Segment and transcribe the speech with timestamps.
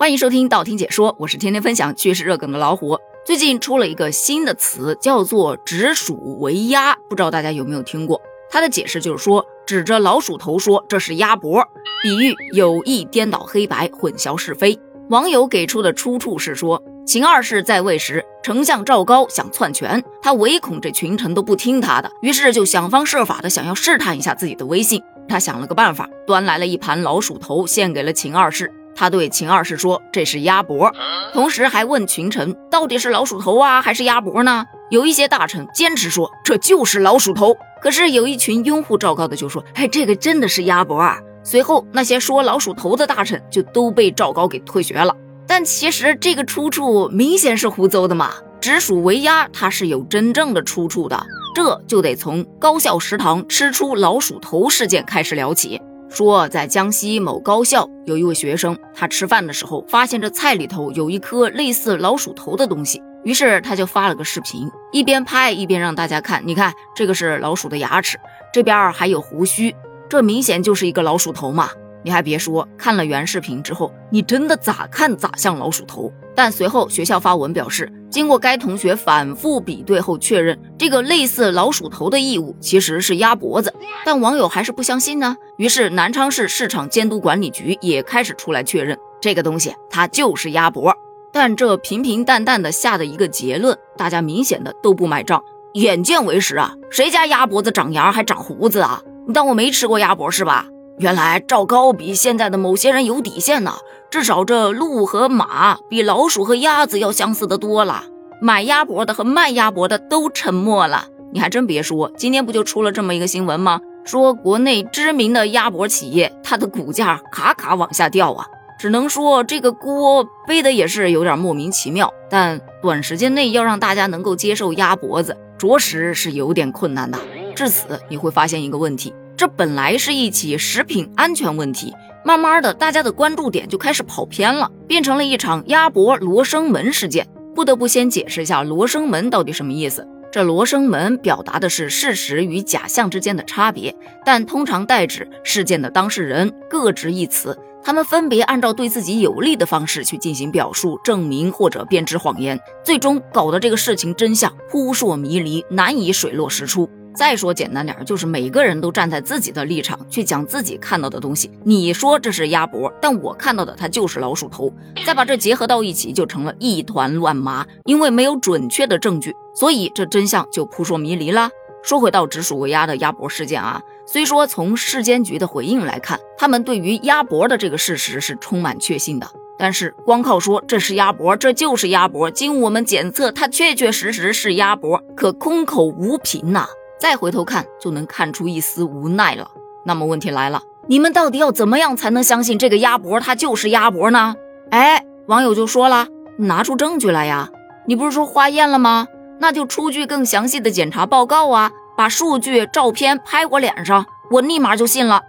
[0.00, 2.98] 欢迎收听道听解说，我是天天分享趣事热梗的老虎。
[3.22, 8.18] 最近出了一个新的词，叫做“指鼠为鸭”，不知道大家有没有听过？
[8.50, 11.62] 它的解释就是说，指着老鼠头说这是鸭脖，
[12.02, 14.80] 比喻有意颠倒黑白，混淆是非。
[15.10, 25.02] 网友给出的出处是说，秦二世在位时，丞相赵高想篡权，他唯恐这群臣都不听他的，于是就想方设法的想要试探一下自己的威信。
[25.28, 28.72] 他想了个办法，端来了一盘老鼠头，献给了秦二世。
[29.00, 30.92] 他对秦二世说：“这是鸭脖。”
[31.32, 45.16] 同时还问群臣：“到底是老鼠头啊，还是鸭脖呢？”有一些大臣坚持说：“这就是老鼠头。”可是有一群拥护赵高的就说：“哎，这个真的是鸭脖啊！”随后那些说老鼠头的大臣就都被赵高给退学了。
[45.46, 48.32] 但其实这个出处明显是胡诌的嘛！
[48.60, 51.18] 直属为鸭，它是有真正的出处的，
[51.54, 55.80] 这就得从高校食堂吃出老鼠头事件开始聊起。
[56.10, 68.18] 说在江西某高校有一位学生，他吃饭的时候发现这菜里头有一颗类似老鼠头的东西，于是他就发了个视频，一边拍一边让大家看，你看这个是老鼠的牙齿，
[68.52, 69.74] 这边还有胡须，
[70.08, 71.70] 这明显就是一个老鼠头嘛。
[72.02, 76.12] 你还别说，看了原视频之后，你真的咋看咋像老鼠头。
[76.34, 83.74] 但随后学校发文表示，经过该同学反复比对后确认，这个类似老鼠头的异物其实是鸭脖子。
[84.04, 85.36] 但网友还是不相信呢。
[85.58, 90.94] 于是南昌市市场监督管理局也开始出来确认，这个东西它就是鸭脖。
[91.32, 95.42] 但这平平淡淡的下的一个结论，大家明显的都不买账。
[95.74, 99.02] 眼见为实啊，谁家鸭脖子长牙还长胡子啊？
[99.26, 100.66] 你当我没吃过鸭脖是吧？
[101.00, 103.72] 原来赵高比现在的某些人有底线呢，
[104.10, 108.04] 至少这鹿和马比老鼠和鸭子要相似的多了。
[108.38, 111.06] 买鸭脖的和卖鸭脖的都沉默了。
[111.32, 113.80] 你还真别说，今天不就出了这么一个新闻吗？
[114.04, 118.44] 说国内知名的鸭脖企业，它的股价卡卡往下掉啊。
[118.78, 122.12] 只能说这个锅背的也是有点莫名其妙。
[122.28, 127.18] 但短时间内要让大家能够接受鸭脖子，着实是有点困难的。
[127.56, 129.14] 至此你会发现一个问题。
[129.40, 137.26] 这本来是一起食品安全问题，慢慢的，大家的关注点就开始跑偏了，变成了一场鸭脖罗生门事件。
[137.54, 140.06] 不得不先解释一下罗生门到底什么意思。
[140.30, 143.96] 这罗生门表达的是事实与假象之间的差别，
[144.26, 156.90] 但通常代指事件的当事人各执一词，他们分别按照对自己有利的方式去进行表述、证明或者编织谎言，最终搞得这个事情真相扑朔迷离，难以水落石出。
[157.14, 161.50] 再说简单点，就是每个人都站在自己的立场去讲自己看到的东西。
[161.64, 164.72] 你说这是鸭脖，但我看到的它就是老鼠头，
[165.04, 167.66] 再把这结合到一起，就成了一团乱麻。
[167.84, 171.50] 因为没有准确的证据，所以这真相就扑朔迷离啦。
[171.82, 179.26] 说回到直属为鸭的鸭脖事件啊，虽说从市监局的回应来看，他们对于鸭脖的这个事实是充满确信的，
[179.58, 186.68] 但是光靠说这是鸭脖，这就是鸭脖，经我们检测，它确确实实是鸭脖，可空口无凭呐。
[187.00, 189.50] 再回头看，就能看出一丝无奈了。
[189.86, 194.36] 那么问题来了，你们到底要怎么样才能相信这个鸭脖它就是鸭脖呢？
[194.70, 196.06] 哎，网友就说了，
[196.36, 197.48] 拿出证据来呀！
[197.86, 199.06] 你不是说化验了吗？
[199.38, 205.22] 那就出具更详细的检查报告啊，把数据、照片拍我脸上，我立马就信了。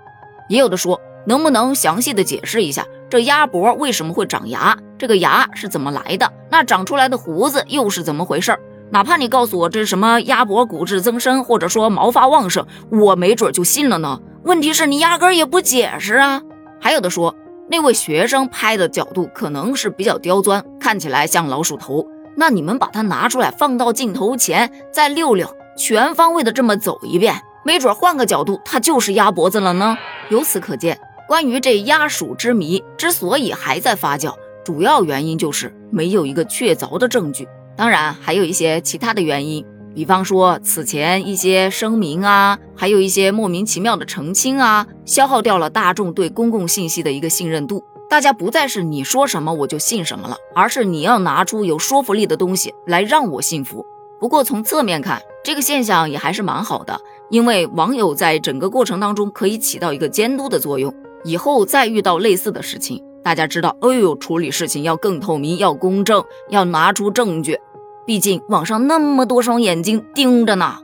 [0.49, 4.77] 也有的说，能不能详细的解释一下，这鸭脖为什么会长牙？
[4.97, 6.29] 这个牙是怎么来的？
[6.49, 8.59] 那长出来的胡子又是怎么回事？
[8.91, 14.19] 哪怕你告诉我这是什么鸭脖骨质增生，或者说毛发旺盛，我没准就信了呢。
[14.43, 16.41] 问题是你压根儿也不解释啊。
[16.79, 17.33] 还有的说，
[17.69, 22.05] 那位学生拍的角度可能是比较刁钻，看起来像老鼠头。
[22.35, 25.47] 那你们把它拿出来放到镜头前，再溜溜，
[25.77, 29.97] 全方位的这么走一遍，没准换个角度，它就是鸭脖子了呢。
[30.29, 34.33] 由此可见，关于这鸭鼠之谜之所以还在发酵，
[34.65, 37.47] 主要原因就是没有一个确凿的证据。
[37.81, 39.65] 当然，还有一些其他的原因，
[39.95, 47.83] 比方说此前一些声明啊，还有一些莫名其妙的澄清啊，消耗掉了大众对公共信息的一个信任度。
[48.07, 53.83] 大家不再是你说什么我就信什么了，而是你要拿出有说服力的东西来让我信服。
[54.19, 57.01] 不过从侧面看，这个现象也还是蛮好的，
[57.31, 67.57] 因为网友在整个过程当中可以起到一个监督的作用，以后再遇到类似的事情，大家知道，哎呦，处理事情要更透明，要公正，要拿出证据。
[68.05, 70.79] 毕竟网上那么多双眼睛盯着呢，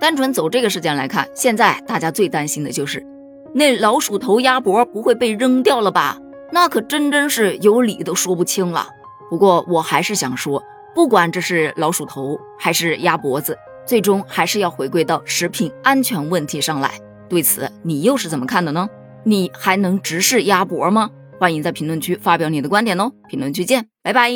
[0.00, 3.04] 单纯走这个事件来看，现在大家最担心的就是
[3.52, 6.18] 那老鼠头鸭脖不会被扔掉了吧？
[6.52, 8.88] 那可真真是有理都说不清了。
[9.28, 10.62] 不过我还是想说，
[10.94, 13.56] 不管这是老鼠头还是鸭脖子，
[13.86, 16.90] 最终还是要回归到食品安全问题上来。
[17.28, 18.88] 对此，你又是怎么看的呢？
[19.24, 21.10] 你还能直视鸭脖吗？
[21.38, 23.12] 欢迎在评论区发表你的观点哦。
[23.28, 24.30] 评论区见，拜拜。